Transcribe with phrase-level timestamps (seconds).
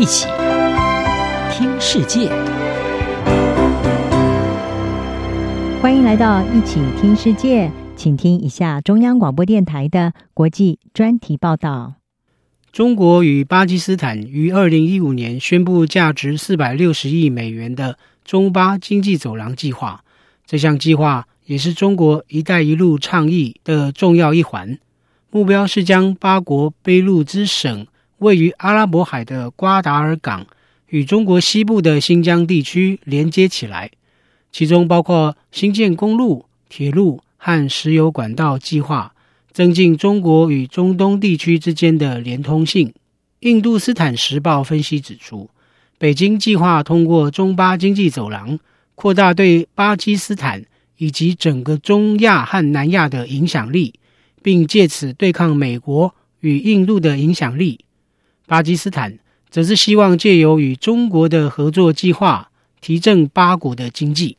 [0.00, 0.26] 一起
[1.52, 2.30] 听世界，
[5.82, 11.96] 欢迎来到一起听世界，请听一下中央广播电台的国际专题报道。
[12.72, 20.02] 中国与巴基斯坦于二零一五年宣布价值四百六十亿美元的中巴经济走廊计划，
[20.46, 24.78] 这项计划也是中国“一带一路”倡议的重要一环。
[25.30, 27.86] 目标是将八国俾路支省
[28.20, 30.46] 位于阿拉伯海的瓜达尔港
[30.88, 33.90] 与中国西部的新疆地区连接起来，
[34.50, 39.12] 其中包括新建公路、铁路和石油管道计划，
[39.52, 42.94] 增进中国与中东地区之间的连通性。
[43.40, 45.50] 印度斯坦时报分析指出，
[45.98, 48.58] 北京计划通过中巴经济走廊
[48.94, 50.64] 扩大对巴基斯坦
[50.96, 53.94] 以及整个中亚和南亚的影响力。
[54.42, 57.84] 并借此对抗美国与印度的影响力。
[58.50, 59.16] 巴基斯坦
[59.48, 64.36] 则是希望借由与中国的合作计划，提振巴国的经济。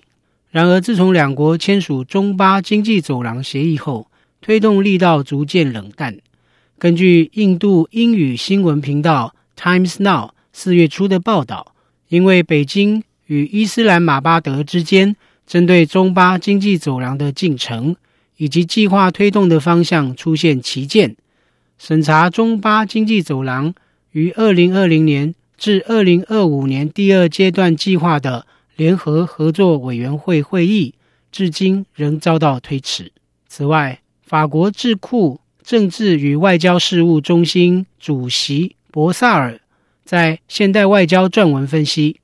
[0.49, 4.09] 然而，自从两国签署中巴经济走廊协议后，
[4.41, 6.17] 推动力道逐渐冷淡。
[6.77, 11.73] 根据印度英语新闻频道 Times Now 四月初的报道，
[12.09, 15.15] 因为北京与伊斯兰马巴德之间
[15.47, 17.95] 针对中巴经济走廊的进程。
[18.35, 21.15] 以及计划推动的方向出现歧见，
[21.77, 23.73] 审查中巴经济走廊
[24.11, 28.45] 于二零二零年至二零二五年第二阶段计划的
[28.75, 30.93] 联合合作委员会会议，
[31.31, 33.11] 至今仍遭到推迟。
[33.47, 39.59] 此外，法国智库政治与外交事务中心主席博萨尔
[40.03, 42.19] 在《现代外交》撰文分析，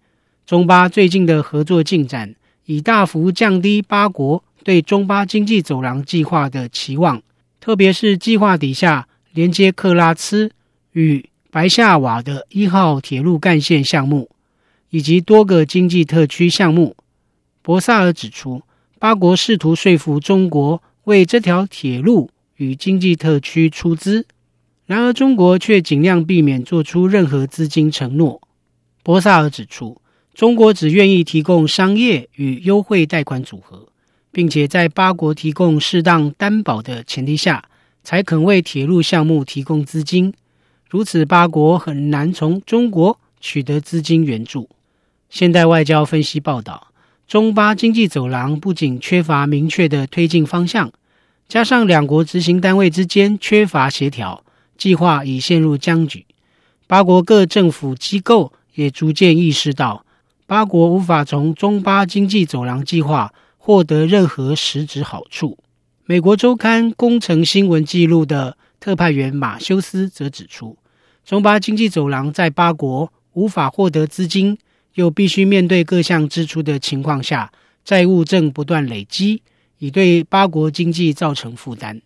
[0.45, 2.35] 中巴最近的合作进展
[2.65, 4.43] 已大幅降低八国。
[4.63, 7.23] 对中巴经济走廊计划的期望，
[7.61, 10.51] 特别是计划底下连接克拉兹
[10.91, 14.29] 与白夏瓦的一号铁路干线项目，
[14.91, 16.95] 以及多个经济特区项目。
[17.63, 18.61] 博萨尔指出，
[18.99, 24.27] 八国试图说服中国为这条铁路与经济特区出资，
[24.85, 28.39] 然而中国却尽量避免做出任何资金承诺。
[29.01, 29.99] 博萨尔指出，
[30.35, 33.87] 中国只愿意提供商业与优惠贷款组合。
[34.31, 37.67] 并且在八国提供适当担保的前提下，
[38.03, 40.31] 才肯为铁路项目提供资金。
[40.89, 44.69] 如此，八国很难从中国取得资金援助。
[45.29, 46.87] 现代外交分析报道，
[47.27, 50.91] 中巴经济走廊不仅缺乏明确的推进方向，
[51.47, 54.43] 加上两国执行单位之间缺乏协调，
[54.77, 56.25] 计划已陷入僵局。
[56.87, 60.05] 八国各政府机构也逐渐意识到，
[60.45, 63.33] 八国无法从中巴经济走廊计划。
[63.59, 65.57] 获得任何实质好处。
[66.05, 70.77] 美国周刊《工程新闻》记录的特派员马修斯则指出，
[71.25, 74.57] 中巴经济走廊在八国无法获得资金，
[74.93, 77.51] 又必须面对各项支出的情况下，
[77.83, 79.41] 债务正不断累积，
[79.79, 82.01] 已对八国经济造成负担。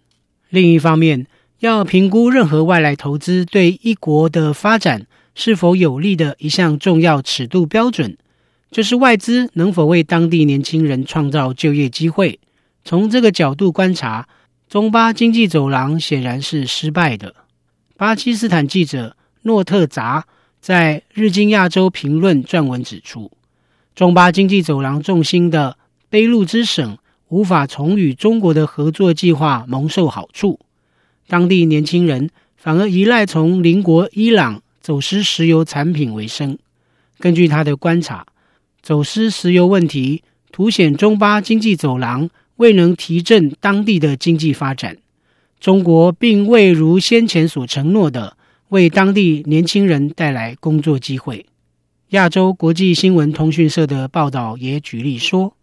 [0.49, 1.27] 另一方面，
[1.59, 5.05] 要评估任何外来投资对一国的发展
[5.35, 8.17] 是否有利的一项重要尺度标准。
[8.71, 12.39] 就是外资能否为当地年轻人创造就业机会？
[12.85, 14.27] 从这个角度观察，
[14.71, 17.35] 中巴经济走廊显然是失败的。
[17.97, 20.25] 巴基斯坦记者诺特扎
[20.61, 23.29] 在《日经亚洲评论》撰文指出，
[23.93, 25.77] 中巴经济走廊重心的
[26.09, 30.57] 俾路支省无法从与中国的合作计划蒙受好处，
[31.27, 36.57] 当地年轻人反而依赖从邻国伊朗走私石油产品为生。
[37.19, 38.25] 根据他的观察。
[38.81, 42.29] 走私石油问题凸显中巴经济走廊
[42.61, 44.97] 未能提振当地的经济发展。
[45.59, 48.37] 中国并未如先前所承诺的
[48.69, 51.47] 为当地年轻人带来工作机会。
[52.09, 55.55] 亚洲国际新闻通讯社的报道也举例说，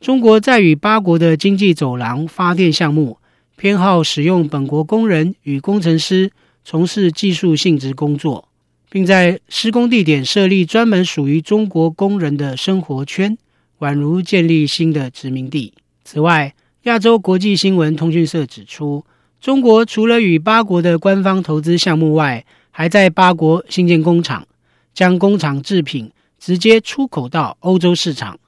[0.00, 3.18] 中国在与八国的经济走廊发电项目
[3.56, 6.30] 偏好使用本国工人与工程师
[6.64, 8.48] 从事技术性质工作。
[8.88, 13.36] 并在施工地点设立专门属于中国工人的生活圈，
[13.80, 15.74] 宛如建立新的殖民地。
[16.06, 16.54] 此外，
[16.84, 19.04] 亚洲国际新闻通讯社指出，
[19.40, 24.46] 中国除了与八国的官方投资项目外，还在八国新建工厂，
[24.94, 28.38] 将工厂制品直接出口到欧洲市场，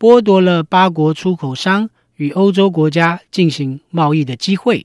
[0.00, 4.84] 剥夺了八国出口商与欧洲国家进行贸易的机会。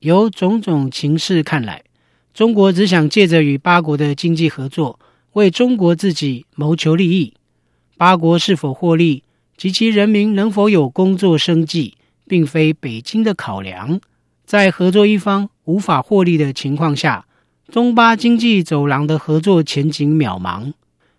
[0.00, 1.82] 由种种情势看来，
[2.34, 5.00] 中国只想借着与八国的经济合作，
[5.32, 7.32] 为中国自己谋求利益。
[7.96, 9.22] 八国是否获利
[9.56, 11.96] 及其人民能否有工作生计，
[12.26, 14.00] 并非北京的考量。
[14.44, 17.26] 在合作一方无法获利的情况下，
[17.68, 20.72] 中巴经济走廊的合作前景渺茫。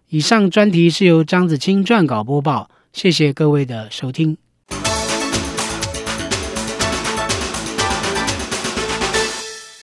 [0.09, 4.42] 以上专题是由张子清撰稿播报，谢谢各位的收听。